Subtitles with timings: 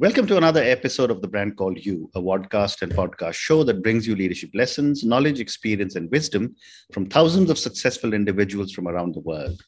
[0.00, 3.82] Welcome to another episode of The Brand Called You, a podcast and podcast show that
[3.82, 6.54] brings you leadership lessons, knowledge, experience, and wisdom
[6.92, 9.60] from thousands of successful individuals from around the world.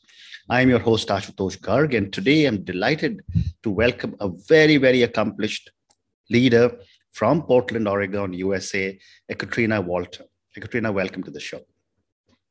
[0.49, 3.23] I am your host, Ashutosh Garg, and today I'm delighted
[3.65, 5.73] to welcome a very, very accomplished
[6.31, 6.79] leader
[7.11, 8.97] from Portland, Oregon, USA,
[9.29, 10.27] Ekaterina Walter.
[10.57, 11.61] Ekaterina, welcome to the show.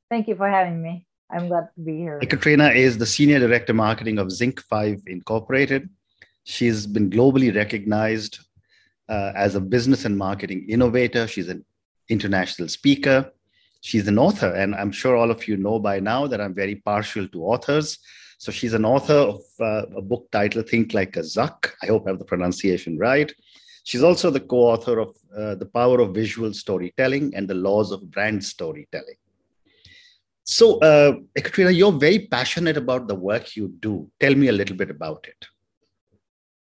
[0.10, 1.08] Thank you for having me.
[1.32, 2.20] I'm glad to be here.
[2.22, 5.90] Ekaterina is the Senior Director Marketing of ZincFive Incorporated
[6.50, 8.40] She's been globally recognized
[9.08, 11.28] uh, as a business and marketing innovator.
[11.28, 11.64] She's an
[12.10, 13.32] international speaker.
[13.82, 16.78] She's an author, and I'm sure all of you know by now that I'm very
[16.78, 18.00] partial to authors.
[18.40, 21.72] So she's an author of uh, a book titled Think Like a Zuck.
[21.84, 23.32] I hope I have the pronunciation right.
[23.84, 27.92] She's also the co author of uh, The Power of Visual Storytelling and the Laws
[27.92, 29.20] of Brand Storytelling.
[30.46, 34.10] So, uh, Ekaterina, you're very passionate about the work you do.
[34.20, 35.46] Tell me a little bit about it.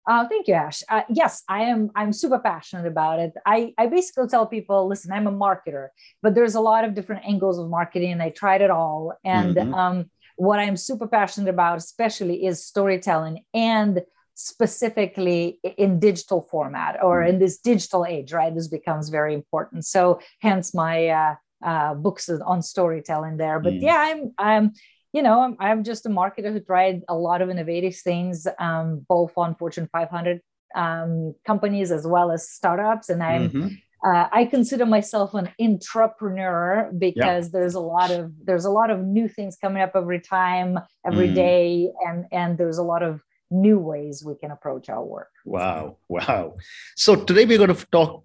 [0.06, 0.82] Uh, thank you, Ash.
[0.88, 1.90] Uh, yes, I am.
[1.96, 3.32] I'm super passionate about it.
[3.44, 5.88] I, I basically tell people, listen, I'm a marketer,
[6.22, 9.14] but there's a lot of different angles of marketing, and I tried it all.
[9.24, 9.74] And mm-hmm.
[9.74, 14.02] um, what I'm super passionate about, especially, is storytelling and
[14.34, 17.30] specifically in digital format or mm-hmm.
[17.30, 18.32] in this digital age.
[18.32, 19.86] Right, this becomes very important.
[19.86, 23.58] So, hence my uh, uh books on storytelling there.
[23.58, 23.86] But mm-hmm.
[23.86, 24.72] yeah, I'm I'm
[25.12, 29.04] you know, I'm, I'm, just a marketer who tried a lot of innovative things, um,
[29.08, 30.40] both on Fortune 500
[30.74, 33.08] um, companies as well as startups.
[33.08, 33.68] And I'm, mm-hmm.
[34.08, 37.50] uh, I consider myself an entrepreneur because yeah.
[37.52, 41.28] there's a lot of there's a lot of new things coming up every time, every
[41.28, 41.34] mm.
[41.34, 45.30] day, and and there's a lot of new ways we can approach our work.
[45.44, 46.56] Wow, wow!
[46.94, 48.24] So today we're going to talk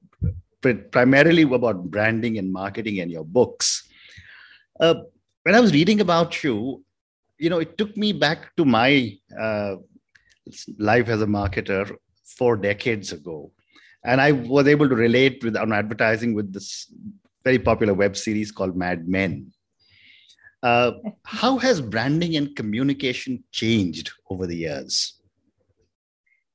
[0.91, 3.88] primarily about branding and marketing and your books.
[4.79, 4.95] Uh,
[5.44, 6.84] when I was reading about you,
[7.38, 9.75] you know, it took me back to my uh,
[10.78, 11.96] life as a marketer
[12.38, 13.51] four decades ago.
[14.03, 16.91] And I was able to relate with on advertising with this
[17.44, 19.51] very popular web series called Mad Men.
[20.63, 20.91] Uh,
[21.25, 25.19] how has branding and communication changed over the years?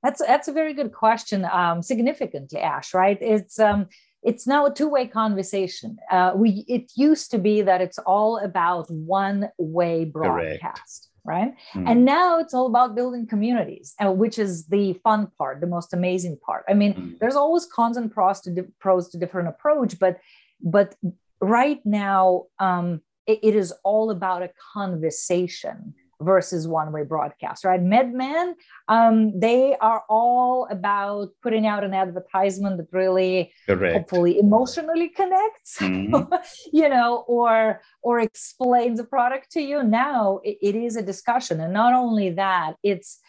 [0.02, 1.44] That's that's a very good question.
[1.44, 2.94] Um, significantly, Ash.
[2.94, 3.18] Right?
[3.20, 3.88] It's um,
[4.26, 5.96] it's now a two-way conversation.
[6.10, 10.62] Uh, we it used to be that it's all about one-way broadcast.
[10.62, 11.12] Correct.
[11.24, 11.54] Right.
[11.74, 11.90] Mm.
[11.90, 15.92] And now it's all about building communities, uh, which is the fun part, the most
[15.92, 16.64] amazing part.
[16.68, 17.18] I mean, mm.
[17.18, 20.18] there's always cons and pros to, di- pros to different approach, but
[20.60, 20.94] but
[21.40, 27.82] right now um, it, it is all about a conversation versus one way broadcast, right?
[27.82, 28.54] Mad Men,
[28.88, 33.94] um, they are all about putting out an advertisement that really Correct.
[33.94, 36.34] hopefully emotionally connects, mm-hmm.
[36.72, 39.82] you know, or or explains the product to you.
[39.82, 41.60] Now it, it is a discussion.
[41.60, 43.20] And not only that, it's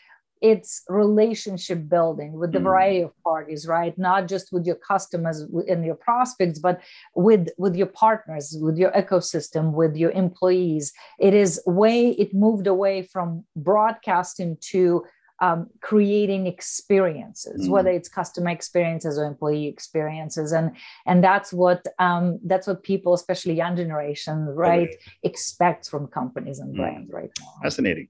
[0.42, 2.64] it's relationship building with the mm.
[2.64, 6.82] variety of parties right not just with your customers and your prospects but
[7.16, 12.68] with with your partners with your ecosystem with your employees it is way it moved
[12.68, 15.04] away from broadcasting to
[15.40, 17.70] um, creating experiences mm.
[17.70, 20.76] whether it's customer experiences or employee experiences and
[21.06, 24.98] and that's what um, that's what people especially young generation right okay.
[25.24, 26.78] expect from companies and mm.
[26.78, 28.08] brands right now fascinating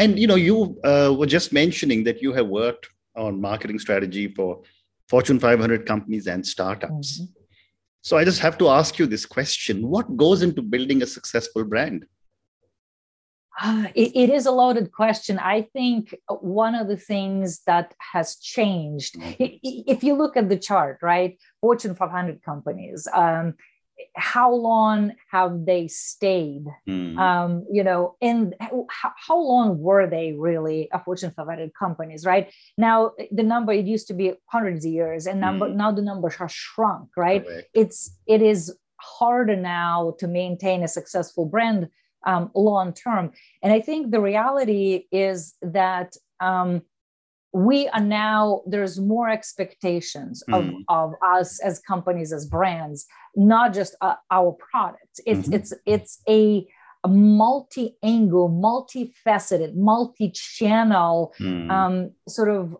[0.00, 4.28] and you know you uh, were just mentioning that you have worked on marketing strategy
[4.28, 4.62] for
[5.08, 7.32] fortune 500 companies and startups mm-hmm.
[8.02, 11.64] so i just have to ask you this question what goes into building a successful
[11.64, 12.06] brand
[13.62, 15.38] uh, it, it is a loaded question.
[15.38, 19.58] I think one of the things that has changed, mm-hmm.
[19.62, 23.54] if you look at the chart, right, Fortune 500 companies, um,
[24.16, 27.18] how long have they stayed mm.
[27.18, 32.52] um, you know and how, how, long were they really a fortune 500 companies right
[32.76, 35.74] now the number it used to be hundreds of years and number mm.
[35.74, 37.68] now the numbers have shrunk right Correct.
[37.74, 41.88] it's it is harder now to maintain a successful brand
[42.26, 43.32] um, long term
[43.62, 46.82] and i think the reality is that um,
[47.52, 50.84] we are now there's more expectations of, mm.
[50.88, 55.54] of us as companies as brands not just uh, our products it's mm-hmm.
[55.54, 56.66] it's it's a,
[57.04, 61.70] a multi-angle multifaceted multi-channel mm.
[61.70, 62.76] um, sort of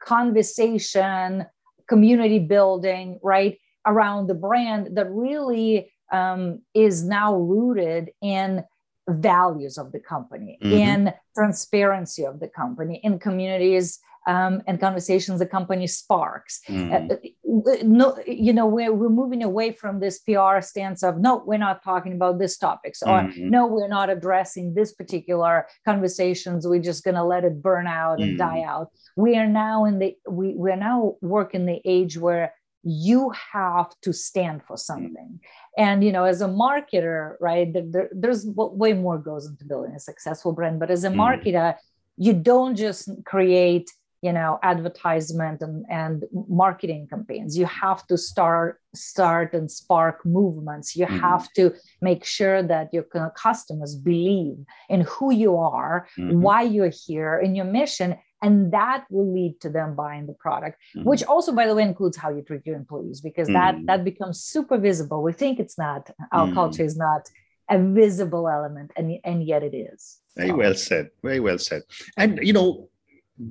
[0.00, 1.46] conversation
[1.88, 8.64] community building right around the brand that really um, is now rooted in
[9.08, 10.72] values of the company, mm-hmm.
[10.72, 16.60] in transparency of the company, in communities um, and conversations the company sparks.
[16.68, 17.10] Mm.
[17.10, 21.58] Uh, no, you know, we're, we're moving away from this PR stance of no, we're
[21.58, 23.50] not talking about this topics, or Mhm.
[23.50, 26.66] no, we're not addressing this particular conversations.
[26.66, 28.38] We're just going to let it burn out and Mm.
[28.38, 28.90] die out.
[29.16, 32.54] We are now in the we we're now working the age where
[32.84, 35.38] you have to stand for something
[35.78, 38.44] and you know as a marketer right there, there- there's
[38.82, 41.16] way more goes into building a successful brand but as a Mm.
[41.24, 41.76] marketer
[42.16, 43.88] you don't just create
[44.20, 50.94] you know advertisement and, and marketing campaigns you have to start start and spark movements
[50.96, 51.20] you Mhm.
[51.20, 53.04] have to make sure that your
[53.46, 54.58] customers believe
[54.94, 56.40] in who you are Mhm.
[56.46, 60.76] why you're here in your mission and that will lead to them buying the product
[60.96, 61.04] Mhm.
[61.10, 63.86] which also by the way includes how you treat your employees because that Mm.
[63.86, 66.02] that becomes super visible we think it's not
[66.32, 66.54] our Mm.
[66.60, 67.22] culture is not
[67.70, 71.10] a visible element and, and yet it is Very So, well said.
[71.22, 71.82] Very well said.
[72.16, 72.88] And you know,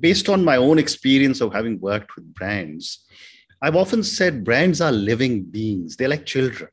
[0.06, 3.06] based on my own experience of having worked with brands,
[3.62, 5.96] I've often said brands are living beings.
[5.96, 6.70] They're like children.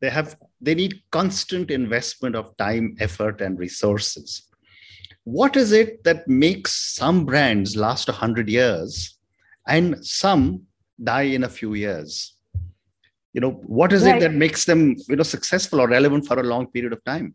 [0.00, 4.48] They have they need constant investment of time, effort, and resources.
[5.24, 9.18] What is it that makes some brands last a hundred years
[9.68, 10.62] and some
[11.02, 12.36] die in a few years?
[13.32, 14.16] You know, what is Right.
[14.16, 17.34] it that makes them you know successful or relevant for a long period of time?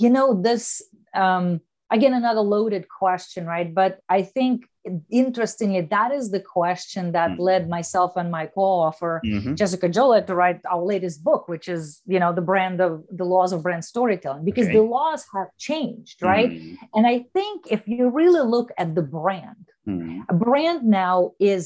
[0.00, 0.80] you know this
[1.12, 4.66] um again another loaded question right but i think
[5.10, 7.38] interestingly that is the question that Mm.
[7.48, 9.54] led myself and my co-author Mhm.
[9.60, 13.24] Jessica Gioglio to write our latest book, which is, you know, the brand of the
[13.34, 14.76] laws of brand storytelling, because Okay.
[14.78, 16.50] the laws have changed, right?
[16.50, 16.76] Mm.
[16.94, 20.24] And I think if you really look at the brand, Mm.
[20.28, 21.64] a brand now is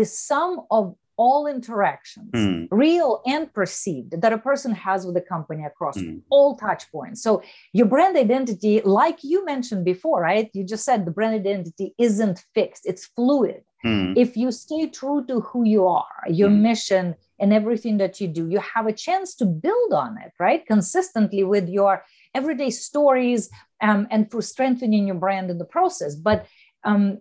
[0.00, 0.84] the sum of
[1.18, 2.68] all interactions, Mm.
[2.70, 6.22] real and perceived, that a person has with the company across Mm.
[6.30, 7.18] all touch points.
[7.26, 7.42] So
[7.72, 10.48] your brand identity, like you mentioned before, right?
[10.54, 14.14] You just said the brand identity isn't fixed, it's fluid Mm.
[14.16, 16.62] if you stay true to who you are, your Mhm.
[16.70, 17.04] mission,
[17.40, 20.66] and everything that you do, you have a chance to build on it, right?
[20.66, 22.04] Consistently with your
[22.34, 23.48] everyday stories
[23.80, 26.12] um, and for strengthening your brand in the process.
[26.16, 26.46] But
[26.84, 27.18] um,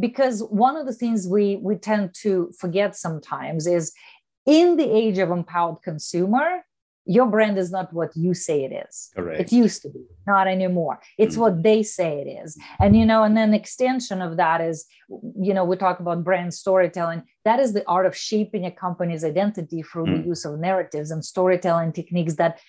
[0.00, 3.92] because one of the things we we tend to forget sometimes is
[4.46, 6.64] in the age of empowered consumer
[7.04, 9.40] your brand is not what you say it is Correct.
[9.40, 11.40] it used to be not anymore it's Mm.
[11.40, 14.86] what they say it is and you know and then extension of that is
[15.46, 19.24] you know we talk about brand storytelling that is the art of shaping a company's
[19.24, 20.26] identity through the Mm.
[20.32, 22.60] use of narratives and storytelling techniques that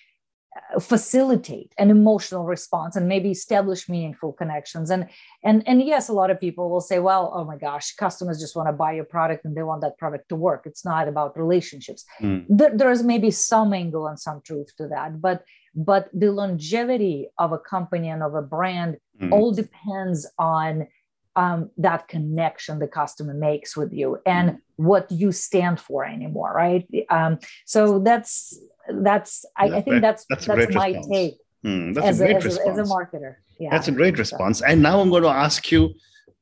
[0.80, 4.90] facilitate an emotional response and maybe establish meaningful connections.
[4.90, 5.08] And
[5.42, 8.56] and and yes a lot of people will say well oh my gosh customers just
[8.56, 10.62] want to buy your product and they want that product to work.
[10.64, 12.04] It's not about relationships.
[12.20, 12.46] Mm.
[12.48, 17.52] there, there's maybe some angle and some truth to that but but the longevity of
[17.52, 19.30] a company and of a brand Mm.
[19.32, 20.88] all depends on
[21.36, 24.18] um, that connection the customer makes with you.
[24.26, 28.58] And what you stand for anymore right um, so that's
[29.00, 31.08] that's I, I think that's that's that's, great my response.
[31.08, 31.34] take
[31.64, 32.78] Mm, that's as a a, great as, a, response.
[32.78, 34.60] as a marketer yeah That's a great response.
[34.60, 35.94] And now I'm going to ask you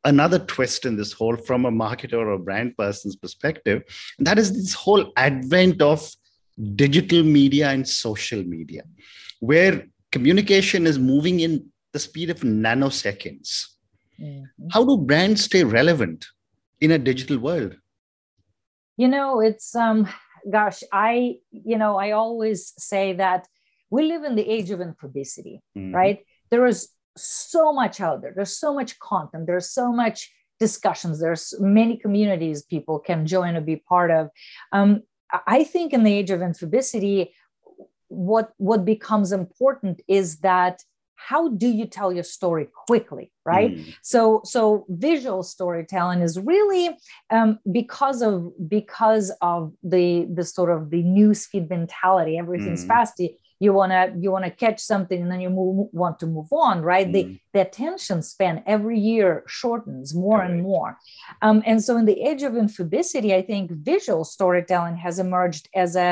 [0.04, 3.82] another twist in this whole from a marketer or a brand person's perspective.
[4.18, 6.10] And that is this whole advent of
[6.74, 8.82] digital media and social media,
[9.38, 13.50] where communication is moving in the speed of nanoseconds.
[14.20, 14.44] Mhm.
[14.72, 16.26] How do brands stay relevant
[16.80, 17.76] in a digital world?
[18.96, 20.08] You know it's um
[20.50, 23.46] gosh i you know i always say that
[23.90, 25.94] we live in the age of infobesity Mhm.
[25.94, 26.18] right?
[26.50, 28.32] There is so much out there.
[28.34, 29.46] There's so much content.
[29.46, 30.18] There's so much
[30.58, 31.20] discussions.
[31.20, 34.30] There's many communities people can join or be part of.
[34.72, 35.02] Um,
[35.46, 37.18] I- think in the age of infobesity
[38.08, 40.76] what what becomes important is that
[41.28, 43.94] how do you tell your story quickly right Mm.
[44.12, 44.20] so
[44.54, 46.84] so visual storytelling is really
[47.36, 47.50] um,
[47.80, 48.34] because of
[48.78, 50.06] because of the
[50.38, 52.92] the sort of the newsfeed mentality everything's Mm.
[52.94, 53.36] fast you-
[53.80, 56.76] want to you want to catch something and then you move, want to move on
[56.92, 57.12] right Mm.
[57.16, 57.22] the,
[57.54, 59.28] the attention span every year
[59.60, 60.90] shortens more and more
[61.46, 65.90] um, and so in the age of infobesity i think visual storytelling has emerged as
[66.08, 66.10] a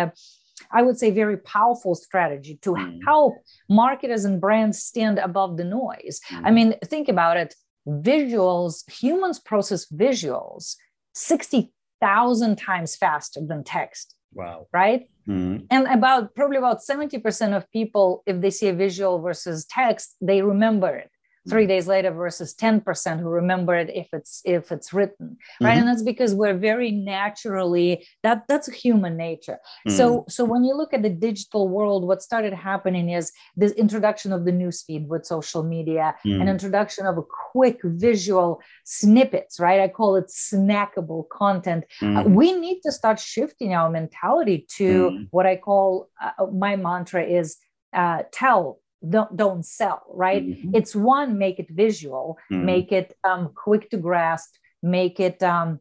[0.71, 3.01] I would say very powerful strategy to Mm.
[3.05, 3.35] help
[3.69, 6.21] marketers and brands stand above the noise.
[6.31, 6.55] I Mm.
[6.55, 7.55] mean, think about it.
[7.87, 10.77] Visuals, humans process visuals
[11.15, 14.67] 60,000 times faster than text, Wow.
[14.73, 15.09] right?
[15.29, 15.67] Mm.
[15.71, 20.43] And about probably about 70% of people, if they see a visual versus text, they
[20.43, 21.10] remember it
[21.49, 25.79] three days later versus 10% who remember it if it's if it's written right Mhm.
[25.81, 30.93] and that's because we're very naturally that that's human nature so so when you look
[30.93, 35.63] at the digital world what started happening is this introduction of the newsfeed with social
[35.63, 36.43] media Mm.
[36.43, 42.17] an introduction of a quick visual snippets right i call it snackable content Mm.
[42.19, 45.29] uh, we need to start shifting our mentality to Mm.
[45.31, 45.89] what I call
[46.25, 47.57] uh, my mantra is
[47.93, 48.79] uh, tell,
[49.09, 50.45] don't, don't sell, right?
[50.47, 50.75] Mhm.
[50.75, 52.65] It's one, make it visual, Mm.
[52.65, 55.81] make it um, quick to grasp, make it um,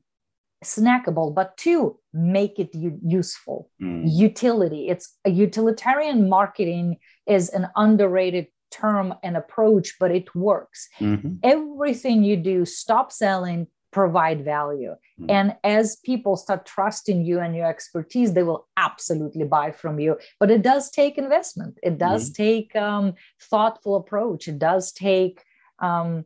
[0.64, 3.70] snackable, but two, make it u- useful.
[3.82, 4.04] Mm.
[4.06, 4.88] Utility.
[4.90, 6.98] It's a utilitarian marketing
[7.28, 11.40] is an underrated term and approach, but it works Mhm.
[11.44, 14.96] everything you do stop selling provide value.
[15.20, 15.26] Mm.
[15.38, 20.18] and as people start trusting you and your expertise they will absolutely buy from you.
[20.40, 21.74] But it does take investment.
[21.84, 23.14] It does take um,
[23.52, 24.48] thoughtful approach.
[24.48, 25.44] It does take
[25.80, 26.26] um,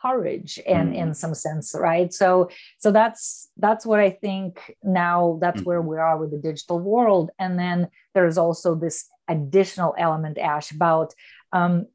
[0.00, 0.96] courage and Mm.
[1.02, 2.10] in some sense right?
[2.12, 4.50] So so that's that's what i think
[4.82, 5.66] now that's Mm.
[5.68, 7.26] where we are with the digital world.
[7.42, 8.96] And then there's also this
[9.28, 11.14] additional element ash about
[11.52, 11.86] um,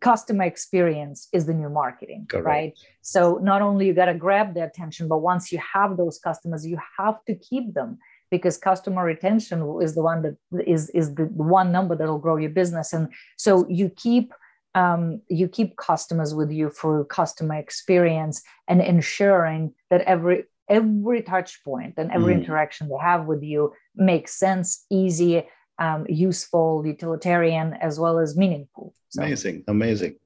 [0.00, 2.46] customer experience is the new marketing Correct.
[2.46, 6.18] right so not only you got to grab their attention but once you have those
[6.18, 7.98] customers you have to keep them
[8.30, 12.36] because customer retention is the one that is is the one number that will grow
[12.36, 14.32] your business and so you keep
[14.74, 21.64] um, you keep customers with you through customer experience and ensuring that every every touch
[21.64, 22.40] point and every Mm.
[22.42, 28.94] interaction they have with you makes sense easy um, useful utilitarian as well as meaningful
[29.08, 30.16] so, Amazing, amazing.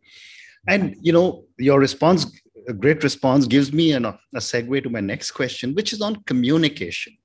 [0.67, 2.27] And you know, your response,
[2.69, 6.17] a great response, gives me an, a segue to my next question, which is on
[6.25, 7.17] communication.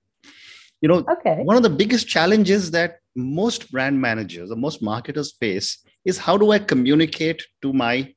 [0.82, 5.34] You know, okay one of the biggest challenges that most brand managers or most marketers
[5.34, 8.14] face is how do I communicate to my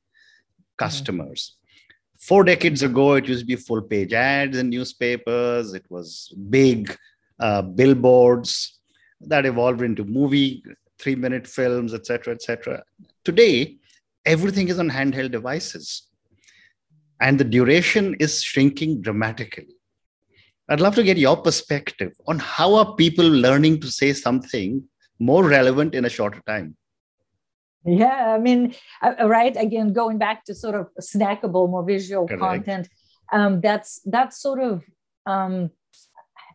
[0.77, 1.57] customers?
[2.19, 6.95] Four decades ago, it used to be full page ads in newspapers, it was big
[7.39, 8.80] uh, billboards
[9.27, 10.63] that evolved into movie,
[10.99, 12.83] three minute films, etc., etc.
[13.23, 13.77] Today,
[14.25, 16.07] everything is on handheld devices
[17.21, 19.75] and the duration is shrinking dramatically.
[20.69, 24.83] I'd love to get your perspective on how are people learning to say something
[25.19, 26.75] more relevant in a shorter time.
[27.85, 29.55] Yeah, I mean, uh, right.
[29.55, 32.41] Again, going back to sort of snackable, more visual Correct.
[32.41, 32.89] content.
[33.31, 34.83] Um, that's that's sort of.
[35.25, 35.71] Um,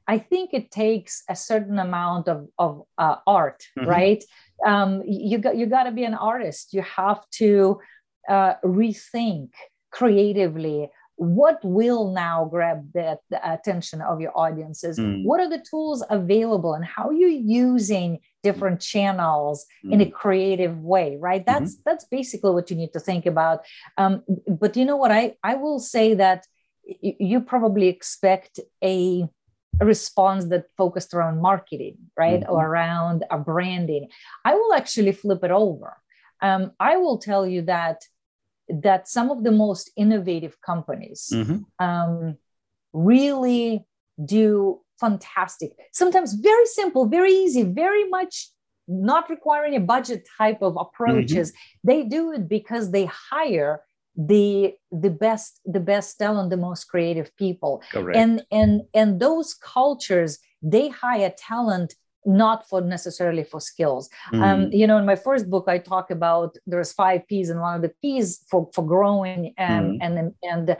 [0.08, 3.86] I think it takes a certain amount of of uh, art, Mhm.
[3.86, 4.22] right?
[4.64, 6.72] Um, you got you got to be an artist.
[6.72, 7.80] You have to
[8.28, 9.50] uh, rethink
[9.90, 14.98] creatively what will now grab the, the attention of your audiences.
[14.98, 15.24] Mm.
[15.24, 20.78] What are the tools available, and how are you using different channels in a creative
[20.92, 23.58] way right that's that's basically what you need to think about
[23.98, 24.22] um,
[24.62, 26.40] but you know what i i will say that
[27.02, 29.26] y- you probably expect a
[29.84, 32.42] response that focused around marketing right?
[32.42, 32.48] Mhm.
[32.50, 34.08] or around a branding.
[34.44, 35.96] I will actually flip it over.
[36.42, 37.98] Um, i will tell you that
[38.68, 41.64] that some of the most innovative companies Mhm.
[41.78, 42.36] um,
[42.92, 43.86] really
[44.24, 45.72] do fantastic.
[45.92, 48.50] Sometimes very simple very easy very much
[48.88, 51.52] not requiring a budget type of approaches.
[51.84, 53.82] They do it because they hire
[54.16, 58.16] the the best the best talent the most creative people Correct.
[58.16, 61.94] and and and those cultures they hire talent
[62.24, 64.72] not for necessarily for skills um, Mm.
[64.72, 67.82] you know in my first book i talk about there's five p's and one of
[67.82, 69.98] the p's for for growing um, Mm.
[70.00, 70.76] and and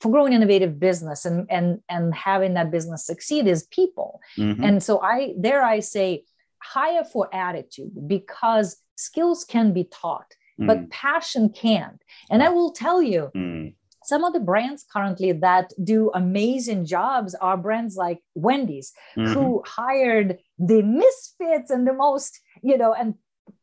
[0.00, 4.62] for growing innovative business and and and having that business succeed is people Mhm.
[4.66, 6.24] and so i there i say
[6.62, 10.30] hire for attitude because skills can be taught
[10.68, 10.90] but Mm.
[10.90, 12.00] passion can't
[12.30, 13.74] and i will tell you Mm.
[14.04, 19.32] some of the brands currently that do amazing jobs are brands like wendy's Mhm.
[19.32, 23.14] who hired the misfits and the most you know and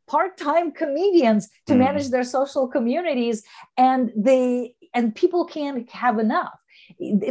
[0.07, 1.79] part-time comedians to Mhm.
[1.85, 3.43] manage their social communities
[3.77, 6.57] and they and people can't have enough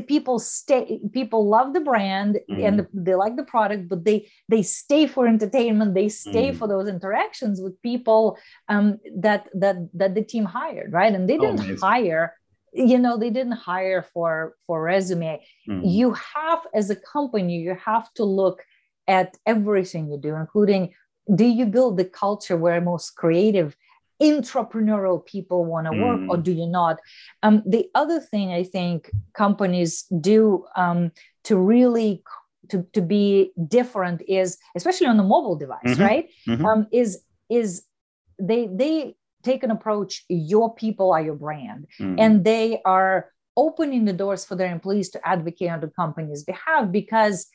[0.07, 4.63] people stay people love the brand and the, they like the product but they they
[4.63, 6.57] stay for entertainment they stay Mhm.
[6.59, 8.37] for those interactions with people
[8.69, 11.79] um, that that that the team hired right and they Oh, didn't amazing.
[11.89, 12.35] hire
[12.73, 15.81] you know they didn't hire for for resume Mm.
[15.99, 18.59] you have as a company you have to look
[19.09, 20.83] at everything you do including
[21.41, 23.77] do you build the culture where most creative
[24.23, 26.29] entrepreneurial people want to work Mm.
[26.31, 26.97] or do you not
[27.43, 31.11] um, the other thing i think companies do um,
[31.45, 32.23] to really
[32.71, 36.05] to, to be different is especially on the mobile device Mhm.
[36.09, 36.65] right Mhm.
[36.65, 37.85] um, is is
[38.51, 42.17] they they take an approach your people are your brand mm.
[42.19, 46.91] and they are opening the doors for their employees to advocate on the company's behalf
[46.91, 47.47] because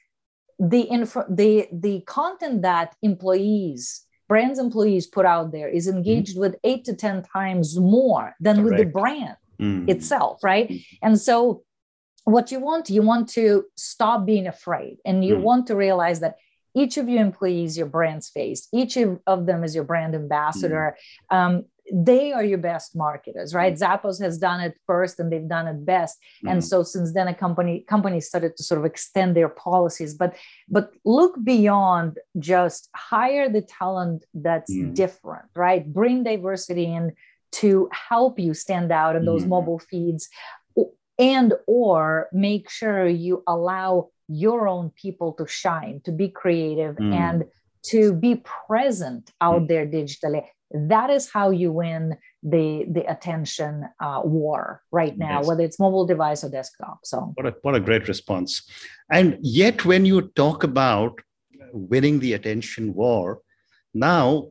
[0.60, 6.40] the info the the content that employees brands employees put out there is engaged mm.
[6.40, 8.70] with eight to ten times more than Correct.
[8.70, 9.90] with the brand mm.
[9.90, 10.86] itself right mm.
[11.02, 11.64] and so
[12.24, 15.42] what you want you want to stop being afraid and you mm.
[15.42, 16.36] want to realize that
[16.74, 18.96] each of your employees your brand's face each
[19.34, 20.96] of them is your brand ambassador
[21.30, 21.36] mm.
[21.36, 25.68] um, they are your best marketers right zappos has done it first and they've done
[25.68, 26.52] it best mm.
[26.52, 30.36] and so since then a company company started to sort of extend their policies but
[30.70, 34.94] but look beyond just hire the talent that's mm.
[34.96, 37.12] different right bring diversity in
[37.52, 39.50] to help you stand out in those mm.
[39.50, 40.30] mobile feeds
[41.20, 47.14] and or make sure you allow your own people to shine to be creative mm.
[47.14, 47.44] and
[47.84, 49.68] to be present out mm.
[49.68, 55.48] there digitally that is how you win the the attention uh, war right now yes.
[55.48, 58.64] whether it's mobile device or desktop so what a, what a great response
[59.12, 61.20] and yet when you talk about
[61.74, 63.40] winning the attention war
[63.94, 64.48] now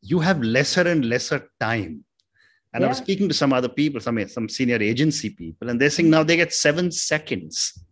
[0.00, 2.04] you have lesser and lesser time
[2.74, 2.86] and yeah.
[2.86, 6.10] I was speaking to some other people, some, some senior agency people, and they're saying
[6.10, 7.82] now they get seven seconds.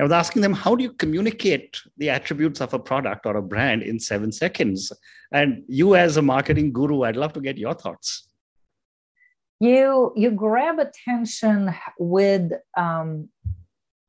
[0.00, 3.42] I was asking them, how do you communicate the attributes of a product or a
[3.42, 4.90] brand in seven seconds?
[5.32, 8.28] And you, as a marketing guru, I'd love to get your thoughts.
[9.60, 13.28] You you grab attention with um,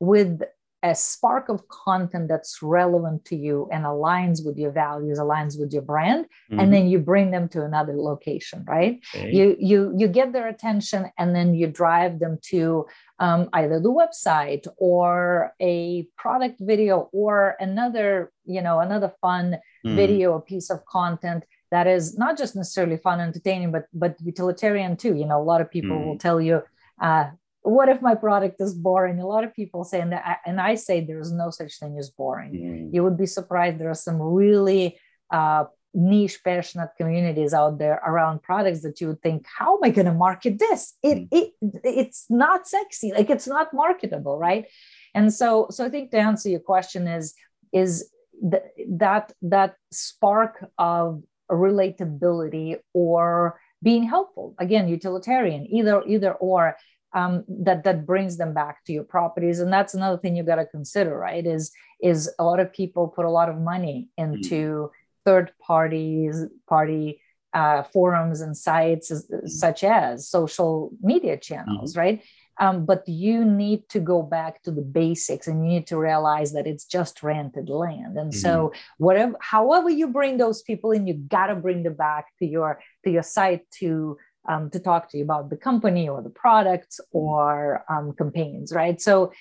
[0.00, 0.42] with
[0.84, 5.72] a spark of content that's relevant to you and aligns with your values aligns with
[5.72, 6.60] your brand mm-hmm.
[6.60, 9.32] and then you bring them to another location right okay.
[9.32, 12.84] you you you get their attention and then you drive them to
[13.18, 19.96] um, either the website or a product video or another you know another fun mm.
[19.96, 24.16] video a piece of content that is not just necessarily fun and entertaining but but
[24.20, 26.04] utilitarian too you know a lot of people mm.
[26.04, 26.60] will tell you
[27.00, 27.24] uh,
[27.64, 29.18] what if my product is boring?
[29.18, 32.10] A lot of people say, and I, and I say there's no such thing as
[32.10, 32.52] boring.
[32.52, 32.94] Mm.
[32.94, 33.78] You would be surprised.
[33.78, 34.98] There are some really
[35.30, 39.90] uh, niche, passionate communities out there around products that you would think, how am I
[39.90, 40.94] going to market this?
[41.02, 41.28] It, mm.
[41.32, 41.52] it
[41.82, 44.66] it's not sexy, like it's not marketable, right?
[45.14, 47.34] And so, so I think to answer your question is
[47.72, 48.10] is
[48.50, 56.74] th- that that spark of relatability or being helpful again utilitarian either either or
[57.14, 60.56] um, that that brings them back to your properties and that's another thing you got
[60.56, 61.72] to consider right is
[62.02, 64.92] is a lot of people put a lot of money into mm-hmm.
[65.24, 67.20] third parties party
[67.52, 69.46] uh, forums and sites mm-hmm.
[69.46, 72.00] such as social media channels mm-hmm.
[72.00, 72.22] right
[72.60, 76.52] um, but you need to go back to the basics and you need to realize
[76.52, 78.40] that it's just rented land and mm-hmm.
[78.40, 82.46] so whatever however you bring those people in you got to bring them back to
[82.46, 84.16] your to your site to
[84.48, 87.18] um, to talk to you about the company or the products mm-hmm.
[87.18, 89.00] or um, campaigns, right?
[89.00, 89.32] So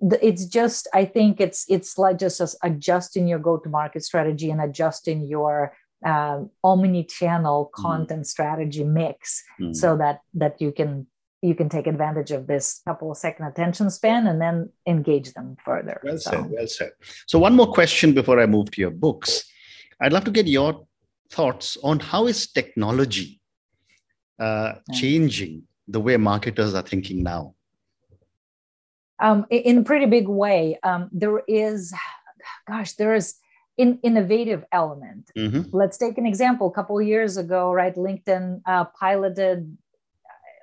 [0.00, 5.76] it's just I think it's it's like just adjusting your go-to-market strategy and adjusting your
[6.04, 7.82] um, omni-channel mm-hmm.
[7.82, 8.26] content mm.
[8.26, 9.74] strategy mix mm.
[9.76, 11.06] so that that you can
[11.42, 15.56] you can take advantage of this couple of second attention span and then engage them
[15.64, 16.00] further.
[16.02, 16.30] Well so.
[16.30, 16.92] said, well said.
[17.26, 19.44] So one more question before I move to your books.
[20.00, 20.86] I'd love to get your
[21.30, 23.41] thoughts on how is technology
[24.42, 27.54] uh, changing the way marketers are thinking now?
[29.20, 30.78] Um, in a pretty big way.
[30.82, 31.94] Um, there is,
[32.66, 33.36] gosh, there is
[33.78, 35.30] an innovative element.
[35.38, 35.74] Mm-hmm.
[35.76, 36.66] Let's take an example.
[36.66, 39.76] A couple years ago, right, LinkedIn uh, piloted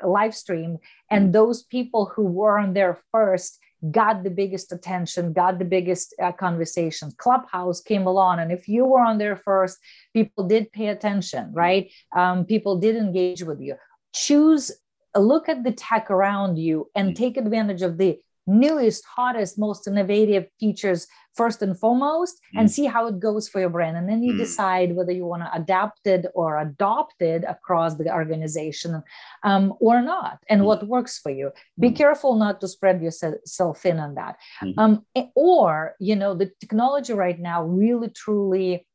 [0.04, 0.78] live stream,
[1.10, 1.32] and mm-hmm.
[1.40, 3.60] those people who were on there first
[3.92, 7.14] got the biggest attention, got the biggest uh, conversations.
[7.18, 9.78] Clubhouse came along, and if you were on there first,
[10.14, 11.92] people did pay attention, right?
[12.16, 13.76] Um, people did engage with you.
[14.14, 14.72] Choose,
[15.16, 17.16] look at the tech around you, and mm.
[17.16, 22.60] take advantage of the newest, hottest, most innovative features first and foremost mm.
[22.60, 23.96] and see how it goes for your brand.
[23.96, 24.40] And then you mm.
[24.40, 29.04] decide whether you want to adapt it or adopt it across the organization
[29.44, 30.66] um, or not, and mm.
[30.66, 31.52] what works for you.
[31.80, 31.96] Be mm.
[31.96, 34.38] careful not to spread yourself thin on that.
[34.64, 34.74] Mm.
[34.78, 38.86] Um, or, you know, the technology right now really, truly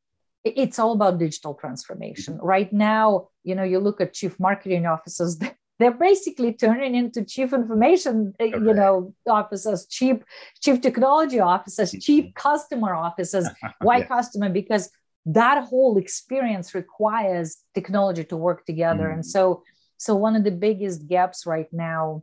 [0.45, 2.45] it's all about digital transformation mm-hmm.
[2.45, 5.39] right now you know you look at chief marketing officers
[5.79, 8.33] they're basically turning into chief information.
[8.39, 10.17] Uh, you know officers chief
[10.61, 11.99] chief technology officers mm-hmm.
[11.99, 13.47] chief customer officers
[13.81, 14.05] why yeah.
[14.05, 14.89] customer because
[15.25, 19.13] that whole experience requires technology to work together mm.
[19.13, 19.63] and so
[19.97, 22.21] so one of the biggest gaps right now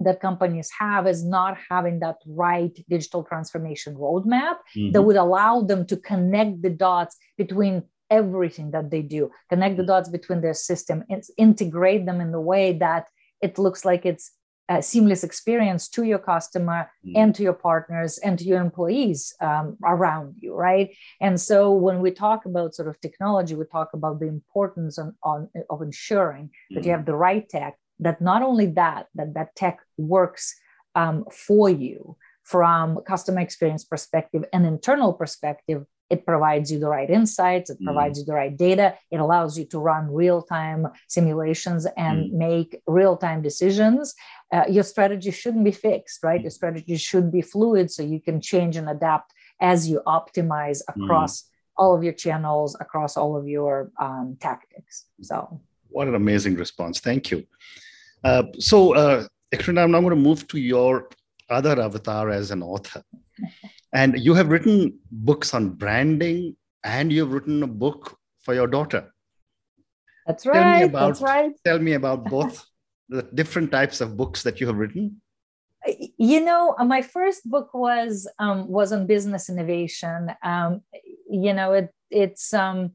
[0.00, 4.90] that companies have is not having that right digital transformation roadmap mm-hmm.
[4.92, 7.82] that would allow them to connect the dots between
[8.12, 11.02] everything that they do connect the dots between their system
[11.38, 13.06] integrate them in the way that
[13.40, 14.32] it looks like it's
[14.68, 17.12] a seamless experience to your customer mm.
[17.16, 22.00] and to your partners and to your employees um, around you right and so when
[22.00, 26.46] we talk about sort of technology we talk about the importance on, on of ensuring
[26.46, 26.74] mm.
[26.74, 26.96] that you mm.
[26.96, 30.54] have the right tech that not only that that that tech works
[30.94, 37.10] um, for you from customer experience perspective and internal perspective it provides you the right
[37.10, 37.84] insights it mm.
[37.84, 42.32] provides you the right data it allows you to run real-time simulations and mm.
[42.46, 44.14] make real-time decisions
[44.52, 48.40] uh, your strategy shouldn't be fixed right your strategy should be fluid so you can
[48.40, 50.94] change and adapt as you optimize mm.
[50.94, 51.46] across mm.
[51.76, 57.00] all of your channels across all of your um, tactics so what an amazing response
[57.00, 57.44] thank you
[58.24, 59.26] uh, so uh,
[59.66, 61.08] i'm now going to move to your
[61.52, 63.02] other avatar as an author.
[63.92, 69.12] and you have written books on branding and you've written a book for your daughter.
[70.26, 70.54] That's right.
[70.54, 71.52] Tell me about, That's right.
[71.64, 72.64] Tell me about both
[73.08, 75.20] the different types of books that you have written.
[76.16, 80.30] You know, uh, my first book was um, was on business innovation.
[80.42, 80.82] Um,
[81.28, 82.92] you know, it it's um,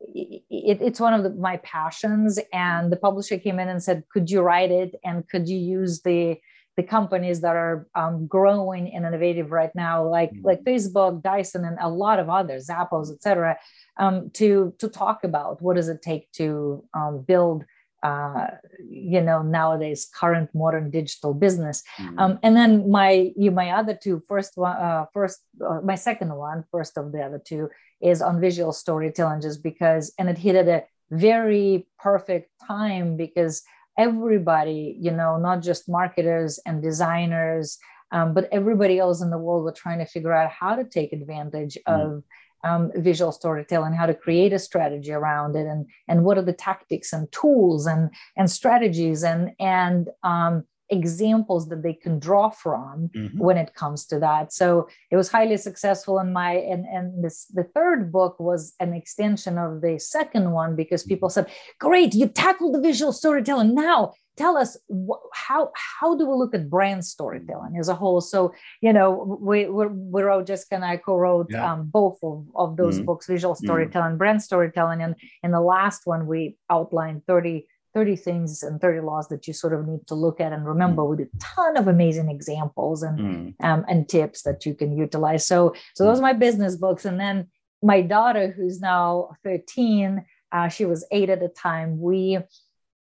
[0.00, 0.42] it,
[0.82, 4.42] it's one of the, my passions, and the publisher came in and said, "Could you
[4.42, 4.94] write it?
[5.02, 6.38] And could you use the
[6.78, 10.46] the companies that are um, growing and innovative right now, like mm-hmm.
[10.46, 13.58] like Facebook, Dyson, and a lot of others, Zappos, etc.,
[13.96, 17.64] um, to to talk about what does it take to um, build,
[18.04, 18.46] uh,
[18.88, 21.82] you know, nowadays current modern digital business.
[21.98, 22.18] Mm-hmm.
[22.20, 26.32] Um, and then my you my other two first one, uh, first uh, my second
[26.32, 30.54] one, first of the other two is on visual storytelling, just because, and it hit
[30.54, 33.64] at a very perfect time because
[33.98, 37.78] everybody, you know, not just marketers and designers,
[38.12, 41.12] um, but everybody else in the world were trying to figure out how to take
[41.12, 42.00] advantage mm.
[42.00, 42.22] of
[42.64, 46.52] um, visual storytelling, how to create a strategy around it, and and what are the
[46.52, 53.10] tactics and tools and and strategies and and um, examples that they can draw from
[53.14, 53.38] mm-hmm.
[53.38, 57.46] when it comes to that so it was highly successful in my and and this
[57.46, 61.10] the third book was an extension of the second one because mm-hmm.
[61.10, 61.46] people said
[61.78, 66.54] great you tackled the visual storytelling now tell us wh- how how do we look
[66.54, 71.02] at brand storytelling as a whole so you know we we're, we're just kind of
[71.02, 71.72] co-wrote yeah.
[71.72, 73.06] um, both of, of those mm-hmm.
[73.06, 73.66] books visual mm-hmm.
[73.66, 74.18] storytelling mm-hmm.
[74.18, 79.28] brand storytelling and in the last one we outlined 30 30 things and 30 laws
[79.28, 81.10] that you sort of need to look at and remember mm.
[81.10, 83.64] with a ton of amazing examples and mm.
[83.64, 86.20] um, and tips that you can utilize so so those mm.
[86.20, 87.46] are my business books and then
[87.82, 92.38] my daughter who's now 13 uh, she was eight at the time we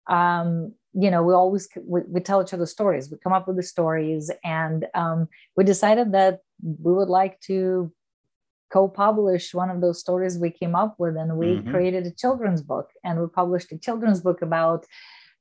[0.09, 3.57] um, you know we always we, we, tell each other stories we come up with
[3.57, 7.93] the stories and um, we decided that we would like to
[8.75, 11.71] co-published one of those stories we came up with and we mm-hmm.
[11.71, 14.85] created a children's book and we published a children's book about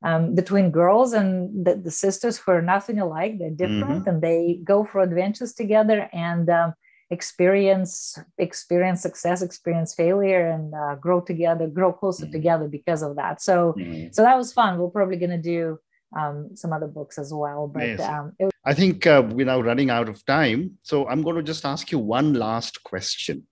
[0.07, 4.09] um, between girls and the, the, sisters who are nothing alike they're different mm-hmm.
[4.09, 6.73] and they go for adventures together and um,
[7.09, 12.37] experience experience success experience failure and uh, grow together grow closer mm-hmm.
[12.37, 14.11] together because of that so mm-hmm.
[14.11, 15.79] so that was fun we're probably going to do
[16.17, 17.67] um, some other books as well.
[17.67, 20.77] But um, it- I think uh, we're now running out of time.
[20.83, 23.45] So I'm going to just ask you one last question.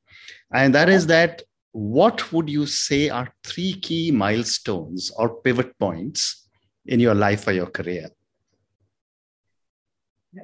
[0.54, 1.44] And that is that
[1.74, 6.48] what would you say are three key milestones or pivot points
[6.86, 8.10] in your life or your career?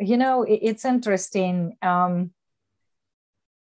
[0.02, 1.78] You know, it's interesting.
[1.82, 2.32] Um,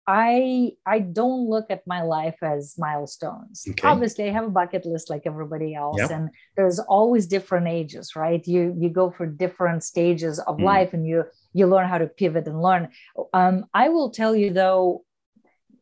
[0.06, 3.64] I I don't look at my life as milestones.
[3.68, 3.88] Okay.
[3.88, 6.10] Obviously, I have a bucket list like everybody else, yep.
[6.10, 8.46] and there's always different ages, right?
[8.46, 10.64] You you go for different stages of mm.
[10.64, 12.90] life, and you you learn how to pivot and learn.
[13.32, 15.04] Um, I will tell you though,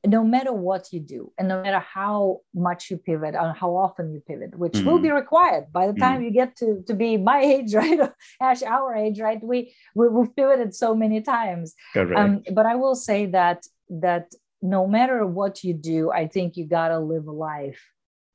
[0.07, 4.13] no matter what you do, and no matter how much you pivot and how often
[4.13, 4.85] you pivot, which mm.
[4.85, 6.25] will be required by the time mm.
[6.27, 7.99] you get to to be my age, right?
[8.41, 9.43] Ash, our age, right?
[9.43, 11.75] We, we have pivoted so many times.
[11.97, 13.67] Um, but I will say that
[14.01, 17.83] that no matter what you do, I think you got to live a life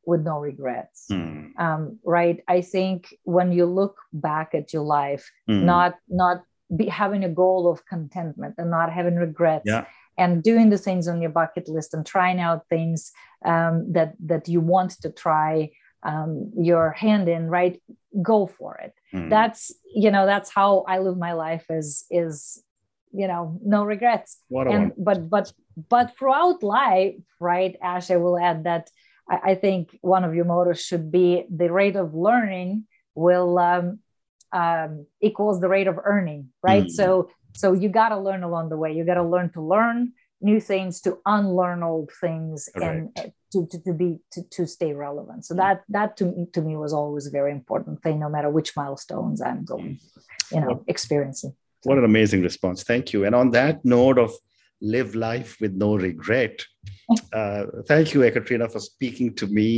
[0.05, 1.07] with no regrets.
[1.11, 1.57] Mm.
[1.59, 2.41] Um, right.
[2.47, 5.63] I think when you look back at your life, mm.
[5.63, 6.43] not, not
[6.75, 9.63] be having a goal of contentment and not having regrets.
[9.65, 9.85] Yeah.
[10.17, 13.11] And doing the things on your bucket list and trying out things
[13.45, 15.69] um, that that you want to try
[16.01, 17.79] um, your hand in, right?
[18.21, 18.93] Go for it.
[19.13, 19.29] Mm.
[19.29, 21.65] That's you know that's how I live my life.
[21.69, 22.63] Is is
[23.11, 24.37] you know no regrets.
[24.71, 25.51] And but but
[25.89, 28.89] but throughout life right ash i will add that
[29.29, 33.99] I, I, think one of your mottos should be the rate of learning will um,
[34.51, 36.85] um, equals the rate of earning right?
[36.85, 36.91] Mm.
[36.91, 38.93] so so you got to learn along the way.
[38.93, 43.09] You got to learn to learn new things to unlearn old things and
[43.51, 45.45] to, to, to be to, to stay relevant.
[45.45, 48.75] So that that to, to me was always a very important thing no matter which
[48.75, 49.99] milestones i'm going
[50.51, 51.55] you know experiencing
[51.87, 54.31] what an amazing response thank you and on that note of
[54.81, 56.65] live life with no regret
[57.33, 59.69] uh, thank you ekaterina for speaking to me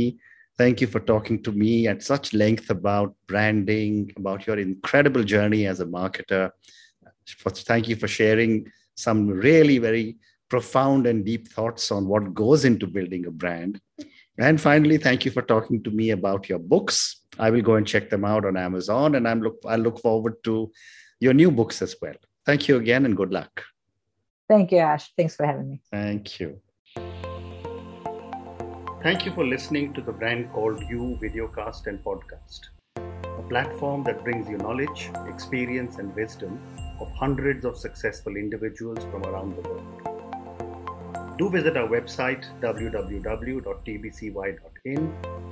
[0.58, 5.66] thank you for talking to me at such length about branding about your incredible journey
[5.66, 6.50] as a marketer
[7.70, 8.52] thank you for sharing
[8.96, 10.16] some really very
[10.50, 13.80] profound and deep thoughts on what goes into building a brand.
[14.38, 17.22] And finally, thank you for talking to me about your books.
[17.38, 20.34] I will go and check them out on Amazon, and I'm look I look forward
[20.44, 20.72] to
[21.20, 22.14] your new books as well.
[22.44, 23.62] Thank you again, and good luck.
[24.48, 25.12] Thank you, Ash.
[25.16, 25.80] Thanks for having me.
[25.90, 26.60] Thank you.
[29.02, 32.60] Thank you for listening to the brand called You videocast and podcast,
[32.96, 36.60] a platform that brings you knowledge, experience, and wisdom
[37.00, 40.10] of hundreds of successful individuals from around the world
[41.40, 43.62] do visit our website www.tbcy.in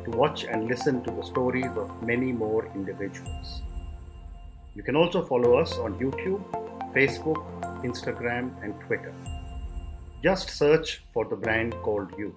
[0.05, 3.63] to watch and listen to the stories of many more individuals.
[4.79, 6.41] You can also follow us on YouTube,
[6.95, 7.39] Facebook,
[7.83, 9.13] Instagram, and Twitter.
[10.23, 12.33] Just search for the brand called You.